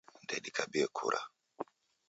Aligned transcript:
Ndedikabie 0.23 0.83
kura 0.97 1.19